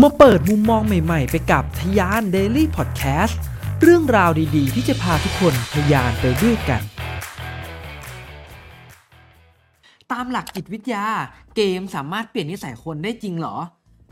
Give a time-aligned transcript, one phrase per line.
[0.00, 3.36] มาเปิดมุมมองใหม่ ๆ ไปกับทยาน Daily Podcast
[3.82, 6.82] เรื่องราวดีๆ ที่จะพาทุกคนทยานไปด้วยกัน
[10.12, 11.06] ตามหลักจิตวิทยา
[11.56, 13.56] เกมสามารถเปลี่ยนนิสัยคนได้จริงเหรอ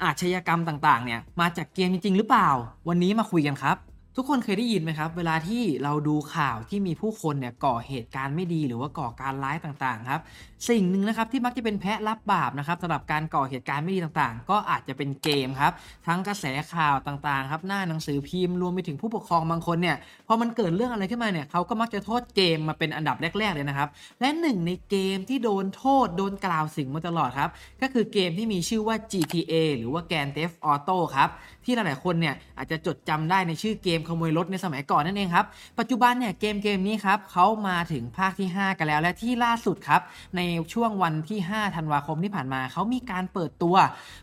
[0.05, 2.49] อาชญากรรมต่างๆ เนี่ย มาจากเกมจริงๆหรือเปล่า
[2.89, 3.77] วันนี้มาคุยกันครับ
[4.17, 10.21] ทุกคนเคยได้ยินไหมครับ เวลาที่เราดูข่าวที่มีผู้คนเนี่ยก่อเหตุการณ์ไม่ดีหรือว่าก่อการร้ายต่างๆครับ
[10.69, 15.73] สิ่งหนึ่งนะครับที่มักจะเป็นแพะรับบาปนะครับสำหรับการก่อเหตุการณ์ไม่ดีต่างๆ ก็อาจจะเป็นเกมครับ
[16.07, 19.97] ทั้งกระแสข่าวต่างๆครับหน้าหนังสือพิมพ์รวมไปถึงผู้ปกครองบางคนเนี่ย
[20.27, 23.89] พอมันเกิดเรื่องอะไรขึ้นมาเนี่ยเขาก็มักจะโทษเกมมาเป็นอันดับแรกๆเลยนะครับ
[24.21, 27.51] และหนึ่งในเกมที่โดนโทษโดนกล่าวสิ่งมาตลอดครับ
[27.83, 31.31] ก็คือเกมที่มีชื่อว่า GTA หรือว่า Grand Theft Auto ครับ
[31.65, 35.47] ที่หลายๆคนเนี่ยอาจจะจดจำได้ในชื่อเกมขโมยรถในสมัยก่อนนั่นเองครับ
[35.79, 40.01] ปัจจุบันเนี่ยเกมเกมนี้ครับเขามาถึงภาคที่ 5 กันแล้ว และที่ล่าสุดครับ
[40.37, 40.41] ใน
[40.73, 43.77] ช่วงวันที่ 5 ธันวาคมที่ผ่านมาเขามีการเปิดตัว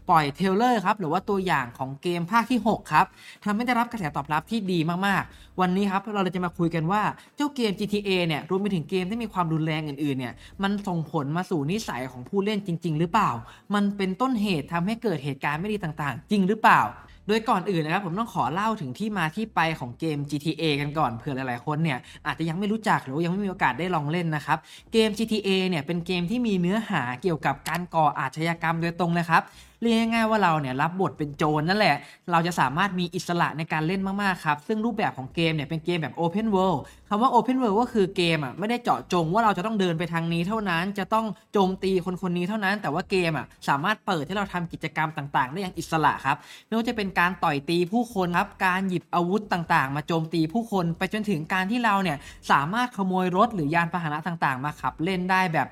[0.09, 3.05] ปล่อยเทเลอร์ครับหรือว่าตัวอย่างของเกมภาคที่ 6 ครับ
[3.43, 7.01] ทำให้ได้รับกระแสตอบรับที่ดีมากๆ วันนี้ครับเราจะมาคุยกันว่า
[7.35, 10.33] เจ้าเกม GTA เนี่ยรวมไปถึงเกมที่มีความรุนแรงอื่นๆเนี่ย
[10.63, 13.31] มันส่งผลมาสู่นิสัยของผู้เล่นจริง ๆ หรือเปล่า
[13.75, 16.81] มันเป็นต้นเหตุทำให้เกิดเหตุการณ์ไม่ดีต่างๆ จริงหรือเปล่า
[17.27, 24.57] โดยก่อนอื่นนะครับผมต้องขอเล่าถึงที่มาที่ไปของเกม GTA กันก่อนเผื่อหลายๆ คนเนี่ยอาจจะยังไม่รู้จักหรือว่ายังไม่มีโอกาสได้ลองเล่นนะครับ
[24.93, 29.43] เกม GTA เนี่ยเป็นเกมที่มีเนื้อหาเกี่ยวกับการก่ออาชญากรรมโดยตรงเลยครับ
[29.81, 31.95] เรียกง่ายๆว่าเราเนี่ยรับบทเป็นโจรนั่นแหละ
[32.31, 52.17] เราจะสามารถมีอิสระในการเล่นมากๆครับ ซึ่งรูปแบบของเกมเนี่ยเป็นเกมแบบ Open World คำว่า Open World ก็คือเกมอะไม่ได้เจาะจงว่าเราจะต้องเดินไปทางนี้เท่านั้น จะต้องโจมตีคนคนนี้เท่านั้น แต่ว่าเกมอะสามารถเปิดให้เราทำกิจกรรมต่างๆ ได้อย่างอิสระครับ ไม่ว่าจะเป็นการต่อยตีผู้คนครับ การหยิบอาวุธต่างๆ มาโจมตีผู้คน ไปจนถึงการที่เราเนี่ย
[52.51, 55.67] สามารถขโมยรถหรือยานพาหนะต่างๆ มาขับเล่นได้แบบ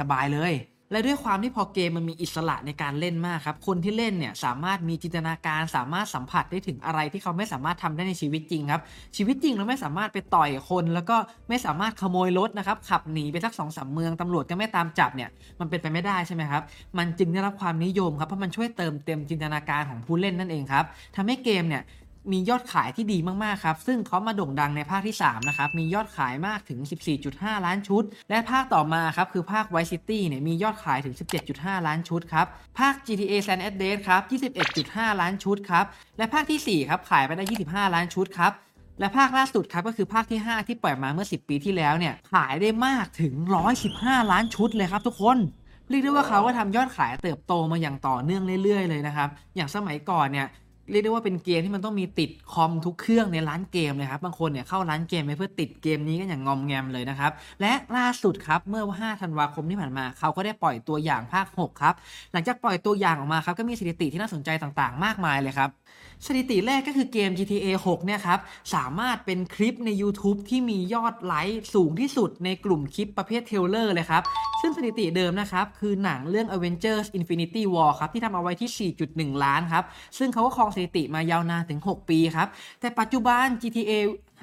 [0.00, 0.54] สบายๆเลย
[0.90, 8.82] และด้วยความที่พอเกมมันมีอิสระในการเล่นมากครับ คนที่เล่นเนี่ยสามารถมีจินตนาการสามารถสัมผัสได้ถึงอะไรที่เขาไม่สามารถทำได้ในชีวิตจริงครับ
[9.16, 11.16] ชีวิตจริงเราไม่สามารถไปต่อยคน แล้วก็
[11.48, 15.30] ไม่สามารถขโมยรถนะครับขับหนีไปสักสองสามเมืองตำรวจก็ไม่ตามจับเนี่ย
[15.60, 16.62] มันเป็นไปไม่ได้ใช่ไหมครับ
[16.98, 20.84] มันจึงได้รับความนิยมครับเพราะมันช่วยเติมเต็มจินตนาการของผู้เล่นนั่นเองครับ
[21.16, 21.82] ทำให้เกมเนี่ย
[22.32, 26.80] มียอดขายที่ดีมากๆครับ ซึ่งเขามาโด่งดังในภาคที่ 3 นะครับ มียอดขายมากถึง
[27.22, 31.14] 14.5 ล้านชุด และภาคต่อมาครับ คือภาค Vice City เนี่ยมียอดขายถึง
[31.50, 32.46] 17.5 ล้านชุดครับ
[32.78, 34.22] ภาค GTA San Andreas ครับ
[34.72, 35.84] 21.5 ล้านชุดครับ
[36.18, 38.52] และภาคที่ 4 ครับ ขายไปได้ 25 ล้านชุดครับ
[39.00, 43.34] และภาคล่าสุดครับก็คือภาคที่ 5 ที่ปล่อยมาเมื่อ 10 ปีที่แล้วเนี่ยขายได้มากถึง
[43.82, 45.38] 115 ล้านชุดเลยครับทุกคน
[45.88, 50.46] เรียกได้ว่าเขาก็ทำยอดขายเติบโตมาอย่างต่อเนื่องเรื่อยๆเลยนะครับ อย่างสมัยก่อนเนี่ย
[50.90, 61.94] เรียกได้ว่าเป็นเกมที่มันต้องมีติดคอมทุกเครื่องในร้านเกมเลยครับ บางคนเนี่ยเข้าร้านเกมไปเพื่อติดเกมนี้กันอย่างงอมแงมเลยนะครับ และล่าสุดครับเมื่อ 5 ธันวาคมที่ผ่านมา เขาก็ได้ปล่อยตัวอย่างภาค 6 ครับ
[62.32, 65.70] หลังจากปล่อยตัวอย่างออกมาครับ ก็มีสถิติที่น่าสนใจต่างๆ มากมายเลยครับ
[66.26, 68.38] สถิติแรกก็คือเกม GTA 6 เนี่ยครับ
[68.74, 74.22] สามารถเป็นคลิปใน YouTube ที่มียอดไลค์สูงที่สุดในกลุ่มคลิปประเภทเทเลอร์เลยครับ
[74.60, 78.92] ซึ่งสถิติเดิมนะครับ คือหนังเรื่อง Avengers Infinity War ครับ ที่ทำเอาไว้ที่
[79.34, 79.84] 4.1 ล้านครับ
[80.18, 82.48] ซึ่งเขาก็ครองสถิติมายาวนานถึง 6 ปีครับ
[82.80, 83.92] แต่ปัจจุบัน GTA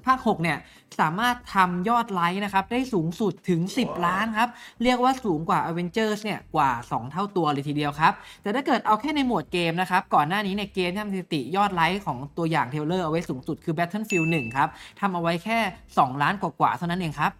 [0.07, 0.57] ภาค 6 เนี่ย
[0.99, 4.49] สามารถทำยอดไลค์นะครับ ได้สูงสุดถึง 10 ล้านครับ
[4.83, 14.69] เรียกว่าสูงกว่า Avengers เนี่ย กว่า 2 เท่าตัวเลยทีเดียวครับ แต่ถ้าเกิดเอาแค่ในหมวดเกมนะครับ ก่อนหน้านี้ในเกมที่ทำสถิติยอดไลค์ของตัวอย่าง trailer เอาไว้สูงสุดคือ Battlefield 1 ครับ
[14.99, 15.59] ทำเอาไว้แค่
[15.91, 17.31] 2 ล้านกว่าๆเท่านั้นเองครับ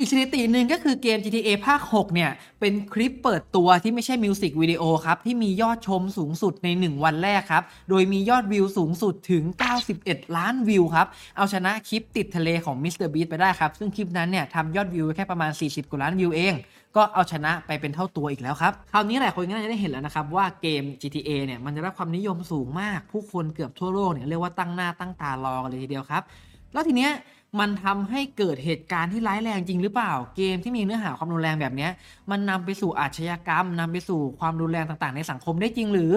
[0.00, 2.30] อีกสถิติหนึ่งก็คือเกม GTA ภาค 6 เนี่ย
[2.60, 9.44] เป็นคลิปเปิดตัวที่ไม่ใช่มิวสิกวิดีโอครับ ที่มียอดชมสูงสุดใน 1 วันแรกครับ โดยมียอดวิวสูงสุดถึง
[9.90, 11.06] 91 ล้านวิวครับ
[11.36, 13.08] เอาชนะคลิปติดทะเลของ Mr.
[13.14, 16.54] Beast ไปได้ครับ ซึ่งคลิปนั้นเนี่ยทำยอดวิวแค่ประมาณ 40 กว่าล้านวิวเอง
[16.96, 26.24] ก็เอาชนะไปเป็นเท่าตัวอีกแล้วครับ คราวนี้หลายคนก็น่าจะได้เห็นแล้วนะครับ ว่าเกม GTA เนี่ยมันได้รับความนิยมสูงมาก ผู้คนเกือบทั่วโลกเนี่ยเรียกว่าตั้งหน้าตั้งตารอกันเลยทีเดียวครับ
[26.72, 27.12] แล้วทีเนี้ย
[27.58, 31.88] มันทำให้เกิดเหตุการณ์ที่ร้ายแรงจริงหรือเปล่า เกมที่มีเนื้อหาความรุนแรงแบบนี้
[32.30, 36.12] มันนำไปสู่อาชญากรรมนำไปสู่ความรุนแรงต่างๆ ในสังคมได้จริงหรือ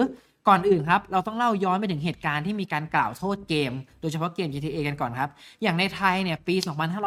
[0.48, 5.30] ก่อนอื่นครับ เราต้องเล่าย้อนไปถึงเหตุการณ์ที่มีการกล่าวโทษเกม โดยเฉพาะเกม GTA กันก่อนครับ
[5.62, 6.54] อย่างในไทยเนี่ยปี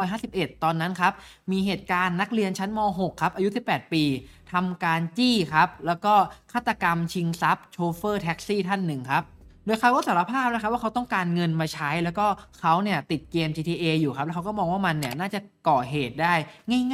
[0.06, 1.12] 2551 ตอนนั้นครับ
[1.52, 4.04] มีเหตุการณ์นักเรียนชั้นม .6 ครับ อายุ 18 ปี
[4.52, 6.14] ทำการจี้ครับ แล้วก็
[6.52, 9.24] ฆาตกรรมชิงทรัพย์โชเฟอร์แท็กซี่ท่านหนึ่งครับ
[9.68, 12.26] โดยเขาก็สารภาพนะครับว่าเขาต้องการเงินมาใช้ แล้วก็
[12.60, 16.34] เขาเนี่ยติดเกม GTA อยู่ครับ แล้วเขาก็มองว่ามันเนี่ยน่าจะก่อเหตุได้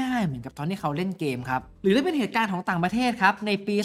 [0.00, 3.76] ง่าย ๆ เหมือนกับตอนที่เขาเล่นเกมครับ หรือถ้าเป็นเหตุการณ์ของต่างประเทศครับ ในปี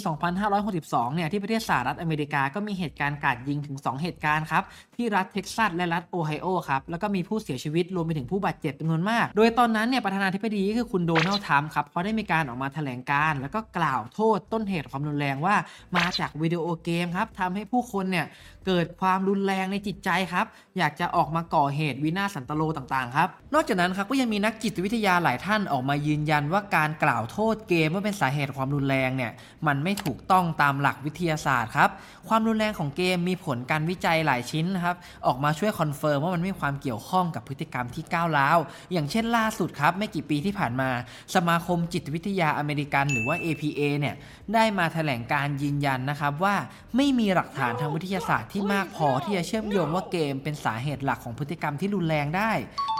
[0.53, 4.63] 2562 เนี่ยที่ประเทศสหรัฐอเมริกาก็มีเหตุการณ์กราดยิงถึง 2 เหตุการณ์ครับ
[4.95, 15.55] ที่รัฐเท็กซัสและรัฐโอไฮโอครับ แล้วก็มีผู้เสียชีวิตรวมไปถึงผู้บาดเจ็บจำนวนมาก โดยตอนนั้นเนี่ยประธานาธิบดีก็คือคุณโดนัลด์ทรัมป์ครับเขาได้มีการออกมาแถลงการณ์ แล้วก็กล่าวโทษต้นเหตุความรุนแรงว่า
[15.97, 18.27] มาจากวิดีโอเกมครับทำให้ผู้คนเนี่ย
[18.67, 20.45] เกิดกิดความรุนแรงในจิตใจครับ
[20.77, 29.31] อยากจะออกมาก่อเหตุวินาศสันตะโรต่างๆครับ นอกจากนั้นครับก็ยังมีนักจิตวิทยาหลายท่านออกมายืนยันว่าการกล่าวโทษเกมว่าเป็นสาเหตุความรุนแรงเนี่ย
[29.67, 31.89] มันไม่ถูกต้องตามหลักวิทยาศาสตร์ครับ
[32.27, 34.95] ความรุนแรงของเกมมีผลการวิจัยหลายชิ้นนะครับ
[35.27, 38.57] ออกมาช่วย confirm ว่ามันมีความเกี่ยวข้องกับพฤติกรรมที่ก้าวร้าว
[38.93, 40.89] อย่างเช่นล่าสุดครับไม่กี่ปีที่ผ่านมา
[41.35, 44.15] สมาคมจิตวิทยาอเมริกันหรือว่า APA เนี่ย
[44.53, 46.55] ได้มาแถลงการณ์ยืนยันนะครับว่า
[46.95, 52.51] ไม่มีหลักฐานทางวิทยาศาสตร์ที่มากพอที่จะเชื่อมโยงว่าเกมเป็นสาเหตุหลักของพฤติกรรมที่รุนแรงได้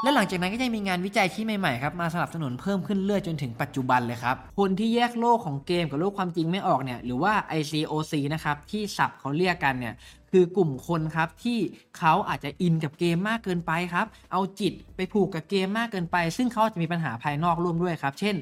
[0.04, 9.96] และหลังจากนั้นก็ยังมีงานวิจัยที่ใหม่ๆครับมาสนับสนุนเพิ่มขึ้นเรื่อยจนถึงปัจจุบันเลยครับคนที่แยกโลกของเกมกับโลกความจริงไม่ออกเนี่ยหรือว่า ICOC นะครับที่ศัพท์เขาเรียกกันเนี่ย
[10.32, 11.60] คือกลุ่มคนครับที่
[11.98, 18.36] เขาอาจจะอินกับเกมมากเกินไปครับ เอาจิตไปผูกกับเกมมากเกินไป ซึ่งเขาอาจจะมีปัญหาภายนอกร่วมด้วยครับ เช่น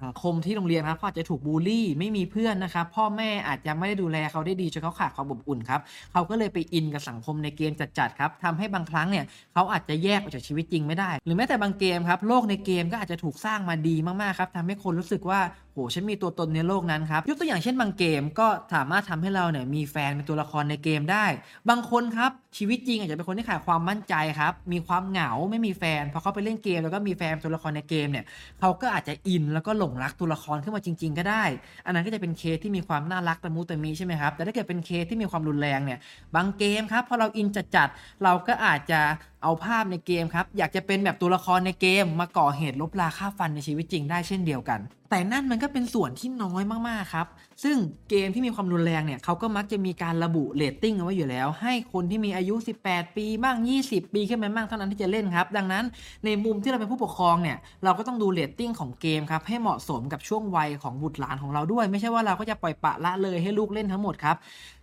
[0.00, 5.80] สังคมที่โรงเรียนครับเขาอาจจะถูกบูลลี่ไม่มีเพื่อนนะครับพ่อแม่อาจจะไม่ได้ดูแลเขาได้ดีจนเขาขาดความอบอุ่นครับ
[6.12, 15.40] เขาก็เลยไปอินกับสังคมในเกมจัดๆครับทำให้บางครั้งเนี่ยเขาอาจจะแยกออกจากชีวิตจริงไม่ได้ หรือแม้แต่บางเกมครับโลกในเกมก็อาจจะถูกสร้างมาดีมากๆครับทำให้คนรู้สึกว่า
[15.72, 21.26] โหฉันมีตัวตนในโลกนั้นครับยกตัวอย่างเช่นบางเกมก็สามารถทำให้เราเนี่ยมีแฟนเป็นตัวละครในเกมได้
[21.68, 28.24] บางคนครับชีวิตจริงอาจจะเป็นคนที่ขาดความมั่นใจครับมีความเหงาไม่มีแฟนพอเขาไปเล่นเกม แล้วก็มีแฟนเป็นตัวละครในเกมเนี่ย
[28.60, 31.44] เขาก็อาจจะอินแล้วก็หลงรักตัวละครขึ้นมาจริง ๆ ก็ได้
[31.86, 35.98] อันนั้นก็จะเป็นเคสที่มีความน่ารักตะมุตะมิใช่ไหมครับแต่ถ้าเกิดเป็นเคสที่มีความรุนแรงเนี่ย
[36.34, 39.00] บางเกมครับพอเราอินจัดๆเราก็อาจจะ
[39.42, 44.80] เอาภาพในเกมครับ อยากจะเป็นแบบตัวละครในเกม มาก่อเหตุรบราฆ่าฟันในชีวิตจริงได้เช่นเดียวกัน
[45.10, 47.26] แต่นั่นมันก็เป็นส่วนที่น้อยมากๆครับ
[47.62, 47.76] ซึ่ง
[48.10, 52.54] เกมที่มีความรุนแรงเนี่ยเขาก็มักจะมีการระบุเรตติ้งเอาไว้อยู่แล้ว ให้คนที่มีอายุ
[52.84, 53.56] 18 ปีบ้าง
[53.86, 55.84] 20 ปีขึ้นไปบ้างเท่านั้นที่จะเล่นครับ ดังนั้น
[56.24, 64.36] ในมุมที่เราเป็นผู้ปกครองเนี่ยเราก็ต้องดูเรตติ้งของเกมครับให้เหมาะสมกับช่วงวัยของบุตรหลานของเราด้วย ไม่ใช่ว่าเราก็จะปล่อยปะละเลยให้ลูกเล่นทั้งหมดครับ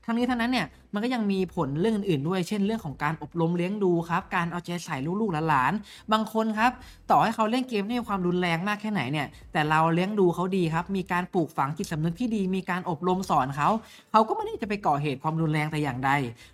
[0.05, 6.71] ทั้งนี้ทั้งนั้นเนี่ยมันก็ยังมีผลเรื่องอื่นๆด้วย เช่นเรื่องของการอบรมเลี้ยงดูครับ การเอาใจใส่ลูกๆหลานๆบางคนครับ
[7.11, 13.69] ต่อให้เขาเล่นเกมที่มีความรุนแรงมากแค่ไหนเนี่ยแต่เราเลี้ยงดูเขาดีครับมีการปลูกฝังจิตสำนึกที่ดีมีการอบรมสอนเขา
[14.11, 16.11] เขาก็ไม่ได้จะไปก่อเหตุความรุนแรงแต่อย่างใด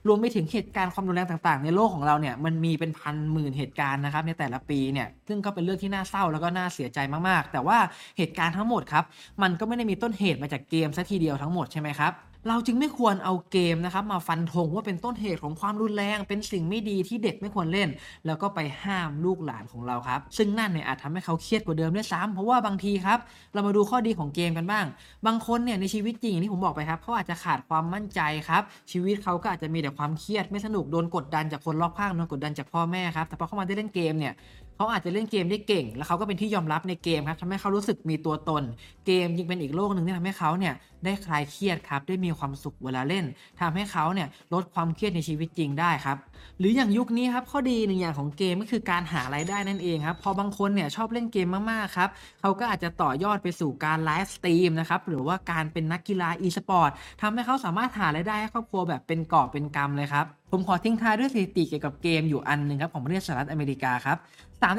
[0.07, 7.77] รวมไปถึงเหตุการณ์ความรุนแรงต่างๆ ในโลกของเราเนี่ยมันมีเป็นพันหมื่นเหตุการณ์นะครับในแต่ละปีเนี่ยซึ่งก็เป็นเรื่องที่น่าเศร้าแล้วก็น่าเสียใจมากๆ แต่ว่า
[8.17, 9.03] เหตุการณ์ทั้งหมดครับ
[9.41, 12.13] มันก็ไม่ได้มีต้นเหตุมาจากเกมซะทีเดียวทั้งหมดใช่ไหมครับ
[12.49, 17.89] เราจึงไม่ควรเอาเกมนะครับมาฟันธงว่าเป็นต้นเหตุของความรุนแรงเป็นสิ่งไม่ดีที่เด็กไม่ควรเล่น
[18.25, 23.19] แล้วก็ไปห้ามลูกหลานของเราครับ ซึ่งนั่นเนี่ยอาจทำให้เขาเครียดกว่าเดิมด้วยซ้ำเพราะว่าบางทีครับ
[23.53, 24.85] เรามาดูข้อดีของเกมกันบ้าง
[25.25, 34.33] บางคนเนี่ยในชีวิตจริงอย่างที่ผมบอกไปครับเขาอาจจะขาดความมั่นใจครับ ชีวิตเขาก็อาจจะมีแต่ความเครียดไม่สนุกโดนกดดันจากคนรอบข้างโดนกดดันจากพ่อแม่ครับแต่พอเข้ามาได้เล่นเกมเนี่ย
[34.75, 38.63] เขาอาจจะเล่นเกมได้เก่ง แล้วเขาก็เป็นที่ยอมรับในเกมครับทำให้เขารู้สึกมีตัวตน
[39.05, 40.73] เกมยิ่งเป็นอีกโลกหนึ่งที่ทำให้เขาเนี่ย
[41.05, 43.25] ได้คลายเครียดครับได้มีความสุขเวลาเล่น
[43.61, 46.17] ทำให้เขาเนี่ยลดความเครียดในชีวิตจริงได้ครับ
[46.59, 52.09] หรืออย่างยุคนี้ครับข้อดีหนึ่งอย่างของเกมก็คือการหารายได้นั่นเองครับพอบางคนเนี่ยชอบเล่นเกมมากๆครับ
[52.41, 56.91] เขาก็อาจจะต่อยอดไปสู่การ live stream นะครับหรือว่าการเป็นนักกีฬาอีสปอร์ต
[57.21, 64.17] ทำให้เขาสามารถหารายได้ให้ครอบครัวแบบเป็นกอบเป็นกำเลยครับผมขอทิ้งท้ายด้วยสถิติเกี่ยวกับเกมอยู่อันหนึ่งครับของประเทศสหรัฐอเมริกาครับ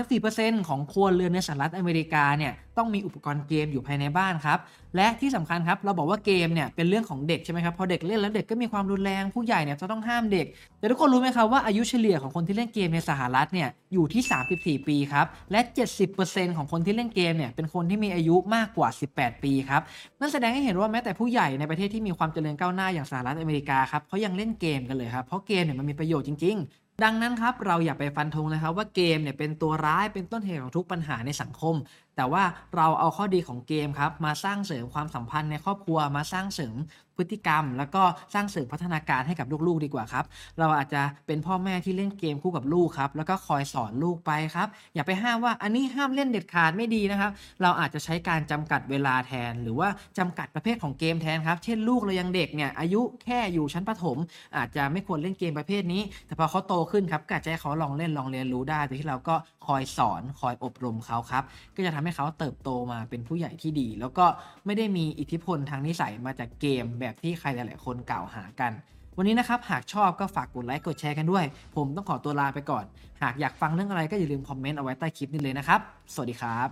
[0.02, 4.58] 34%ของครัวเรือนในสหรัฐอเมริกาเนี่ยต้องมีอุปกรณ์เกมอยู่ภายในบ้านครับ
[4.96, 10.46] และที่สำคัญครับเราบอกว่าเกมเนี่ยเป็นเรื่องของเด็กใช่ไหมครับพอเด็กเล่นแล้วเด็กก็มีความรุนแรงผู้ใหญ่เนี่ยจะต้องห้ามเด็ก
[10.78, 14.22] แต่ทุกคนรู้ไหมครับว่าอายุเฉลี่ยของคนที่เล่นเกมในสหรัฐเนี่ยอยู่ที่
[14.56, 15.60] 34 ปีครับและ
[16.08, 19.82] 70%ของคนที่เล่นเกมเนี่ยเป็นคนที่มีอายุมากกว่า 18 ปีครับ
[20.20, 31.74] นั่นแสดงให้เห็นว่าแม้แต่ผู้ใหญ่ในประเทศที่มีความเจริญก้าวหน้าอย่างสหรัฐอเมริกาครับเขายังเล่นเกมกันเลยครับเพราะเกมเนี่ยมันมีประโยชน์จริงๆ ดังนั้นครับเราอย่าไปฟันธงนะครับว่าเกมเนี่ยเป็นตัวร้ายเป็นต้นเหตุของทุกปัญหาในสังคม
[32.16, 32.44] แต่ว่า
[32.76, 36.76] เราเอาข้อดีของเกมครับมาสร้างเสริมความสัมพันธ์ในครอบครัวมาสร้างเสริม
[37.16, 38.02] พฤติกรรม แล้วก็
[38.34, 40.24] สร้างเสริมพัฒนาการให้กับลูกๆดีกว่าครับ
[40.58, 47.30] เราอาจจะเป็นพ่อแม่ที่เล่นเกมคู่กับลูกครับ แล้วก็คอยสอนลูกไปครับ อย่าไปห้ามว่าอันนี้ห้ามเล่นเด็ดขาดไม่ดีนะครับ
[47.62, 54.18] เราอาจจะใช้การจำกัดเวลาแทน หรือว่าจำกัดประเภทของเกมแทนครับ เช่นลูกเรายังเด็กเนี่ยอายุแค่อยู่ชั้นประถม
[54.56, 59.34] อาจจะไม่ควรเล่นเกมประเภทนี้ แต่พอเขาโตขึ้นครับก็จะให้เขาลองเล่นลองเรียนรู้ได้โดยที่เราก็
[59.66, 61.44] คอยสอนคอยอบรมเขาครับ
[61.76, 64.26] ก็จะทำให้เขาเติบโตมาเป็นผู้ใหญ่ที่ดี แล้วก็
[64.66, 68.72] ไม่ได้มีอิทธิพลทางนิสัยมาจากเกมแบบที่ใครหลาย ๆ คนกล่าวหากัน
[69.18, 71.44] วันนี้นะครับ หากชอบก็ฝากกดไลค์กดแชร์กันด้วย
[71.76, 72.84] ผมต้องขอตัวลาไปก่อน
[73.22, 75.80] หากอยากฟังเรื่องอะไรก็อย่าลืมคอมเมนต์เอาไว้ใต้คลิปนี้เลยนะครับ
[76.14, 76.68] สวัสดีครับ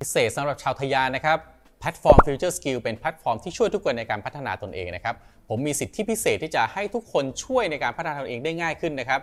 [0.00, 1.38] พิเศษสำหรับชาวทะยานนะครับ
[1.80, 5.14] แพลตฟอร์ม Future Skill เป็นแพลตฟอร์มที่ช่วยทุกคนในการพัฒนาตนเองนะครับ
[5.48, 9.20] ผมมีสิทธิพิเศษที่จะให้ทุกคนช่วยในการพัฒนาตนเองได้ง่ายขึ้นนะครับ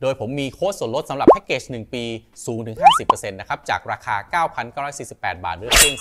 [0.00, 2.04] โดยผมมีโค้ดส่วนลดสำหรับแพ็กเกจ 1 ปี
[2.46, 4.44] สูงถึง 50%นะครับ จากราคา
[4.80, 5.94] 9,948 บาทหรือเพียง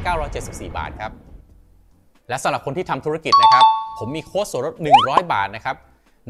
[0.00, 1.12] 4,974 บาทครับ
[2.28, 3.64] และสำหรับคนที่ทำธุรกิจนะครับ
[3.98, 5.76] ผมมีโค้ดส่วนลด 100 บาทนะครับ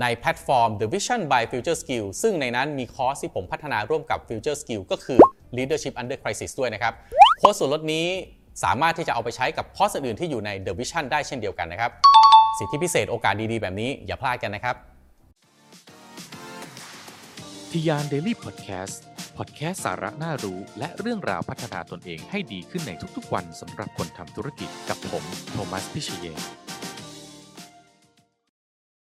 [0.01, 5.19] ในแพลตฟอร์ม The Vision by Future Skill ซึ่งในนั้นมีคอร์สที่ผมพัฒนาร่วมกับ Future Skill ก็คือ
[5.57, 6.95] Leadership Under Crisis ด้วยนะครับ
[7.39, 8.07] โค้ดส่วนลดนี้
[8.65, 11.91] สามารถที่จะเอาไปใช้กับคอร์สอื่นที่อยู่ใน The Vision ได้เช่นเดียวกันนะครับ
[12.59, 14.77] สิทธิพิเศษโอกาสดีๆ แบบนี้อย่าพลาดกันนะครับ
[17.71, 18.37] ทยานเดลี่
[19.37, 26.64] พอดแคสต์สาระน่ารู้และเรื่องราวพัฒนาตนเองให้ดีขึ้นในทุกๆวันสำหรับคนทำธุรกิจกับผม โทมัส พิเชย